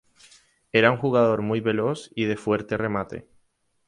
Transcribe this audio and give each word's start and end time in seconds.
Era 0.71 0.89
un 0.89 0.97
jugador 0.97 1.43
muy 1.43 1.59
veloz 1.61 2.09
y 2.15 2.25
de 2.25 2.35
fuerte 2.35 2.75
remate. 2.75 3.27